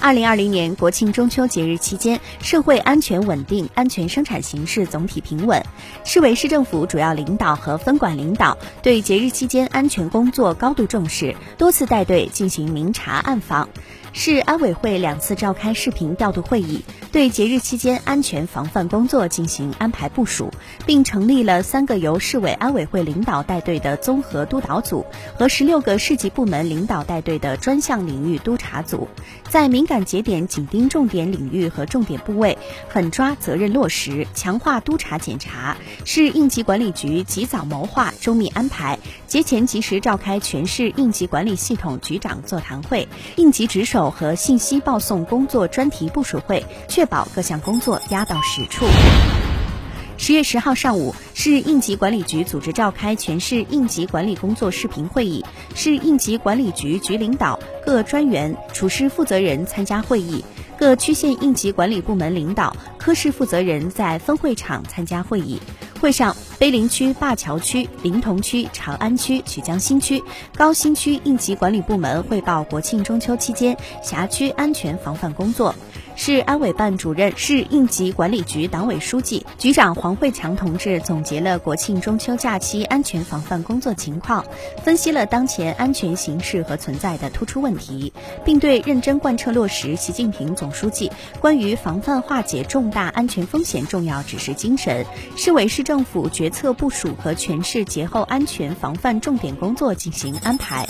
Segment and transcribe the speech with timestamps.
[0.00, 5.62] 二零二零年国庆中秋节日期间，社会安全稳定，安全生产形势总体平稳。
[6.04, 13.68] 市委市政府主要领导和分管领导对节日期间安全工作高度重视，多次带队进行明察暗访。
[14.12, 20.50] 市安委会两次召开视频调度会议，对节日期间安全防范工作进行安排部署，
[20.86, 25.04] 并成立了三个由市委安委会领导带队的综合督导组
[25.36, 29.08] 和十六个市级部门领导带队的专项领域督查组，
[29.48, 35.76] 在敏感节点紧盯重点领域和重点部位，狠抓责任落实，强化督查检查。
[36.04, 38.97] 市应急管理局及早谋划，周密安排，
[39.28, 43.06] 节前及时召开全市应急管理系统局长座谈会、
[43.36, 44.08] 应急值守。
[44.10, 48.86] 和信息报送工作专题部署会，确保各项工作压到实处。
[50.16, 60.42] 十月十号上午，市应急管理局组织召开全市应急管理工作视频会议，市应急管理局局领导、各专员、处室负责人参加会议，
[60.78, 65.60] 各区县应急管理部门领导、科室负责人在分会场参加会议。
[65.98, 70.22] 会上，碑林区、灞桥区、临潼区、长安区、曲江新区、
[70.56, 75.74] 高新区应急管理部门汇报国庆中秋期间辖区安全防范工作。
[76.18, 84.44] 市安委办主任、市应急管理局党委书记、局长黄慧强同志总结了国庆中秋假期安全防范工作情况，
[84.82, 88.12] 分析了当前安全形势和存在的突出问题，
[88.44, 91.08] 并对认真贯彻落实习近平总书记
[91.40, 100.84] 关于防范化解重大安全风险重要指示精神、市委市政府决策部署和全市节后安全防范重点工作进行安排。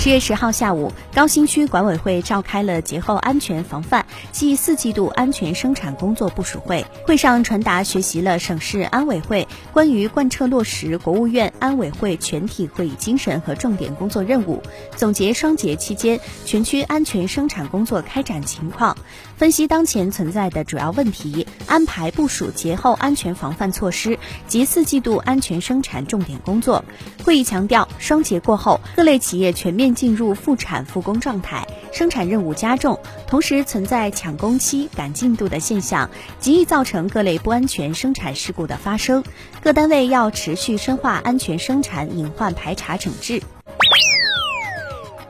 [0.00, 6.86] 十月十号下午，高新区管委会召开了节后安全防范暨四季度安全生产工作部署会。
[7.06, 14.62] 会上传达学习了省市安委会关于贯彻落实国务院安委会全体会议精神和重点工作任务，
[14.96, 18.96] 总结双节期间全区安全生产工作开展情况，
[19.36, 26.86] 分析当前存在的主要问题，安排部署节后安全防范措施及四季度安全生产重点工作。
[27.22, 29.89] 会议强调，双节过后，各类企业全面。
[29.94, 39.22] 进入复产复工状态，生产任务加重，同时存在抢工期、赶进度的现象，极易造成各类不安全生产事故的发生。
[39.62, 43.42] 各单位要持续深化安全生产隐患排查整治。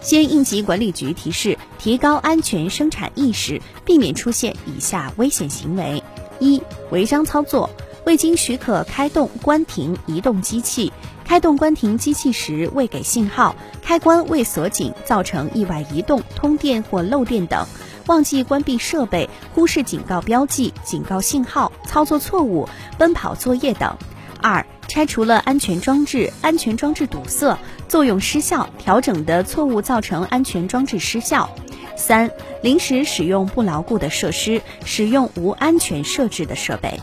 [0.00, 6.03] 西安应急管理局提示：提高安全生产意识，避免出现以下危险行为：
[6.38, 7.69] 一、违章操作，
[8.06, 10.91] 未经许可开动、关停移动机器。
[11.31, 13.55] 开动关停机器时未给信号，
[13.85, 17.69] 开关未锁紧，造成意外移动、通电或漏电等；
[18.07, 22.69] 忘记关闭设备，忽视警告标记、警告信号，操作错误，
[22.99, 23.97] 奔跑作业等。
[24.43, 31.49] 二、拆除了安全装置，安全装置堵塞，作用失效，调整的错误造成安全装置失效。
[31.95, 32.29] 三、
[32.61, 36.99] 临时使用不牢固的设施，使用无安全设置的设备。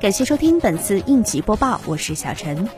[0.00, 2.68] 感谢收听本次应急播报，我是小陈。